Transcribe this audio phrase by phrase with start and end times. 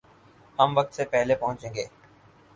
[0.59, 1.85] ہم وقت سے پہلے پہنچیں گے